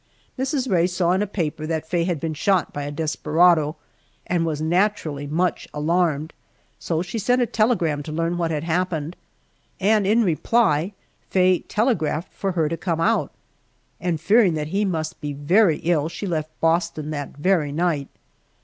Mrs. 0.35 0.67
Rae 0.67 0.87
saw 0.87 1.11
in 1.11 1.21
a 1.21 1.27
paper 1.27 1.67
that 1.67 1.87
Faye 1.87 2.05
had 2.05 2.19
been 2.19 2.33
shot 2.33 2.73
by 2.73 2.81
a 2.85 2.91
desperado, 2.91 3.75
and 4.25 4.47
was 4.47 4.59
naturally 4.59 5.27
much 5.27 5.67
alarmed, 5.75 6.33
so 6.79 7.03
she 7.03 7.19
sent 7.19 7.39
a 7.39 7.45
telegram 7.45 8.01
to 8.01 8.11
learn 8.11 8.35
what 8.39 8.49
had 8.49 8.63
happened, 8.63 9.15
and 9.79 10.07
in 10.07 10.23
reply 10.23 10.93
Faye 11.29 11.59
telegraphed 11.59 12.33
for 12.33 12.53
her 12.53 12.67
to 12.67 12.77
come 12.77 12.99
out, 12.99 13.31
and 13.99 14.19
fearing 14.19 14.55
that 14.55 14.69
he 14.69 14.85
must 14.85 15.21
be 15.21 15.33
very 15.33 15.77
ill 15.83 16.09
she 16.09 16.25
left 16.25 16.49
Boston 16.59 17.11
that 17.11 17.37
very 17.37 17.71
night. 17.71 18.07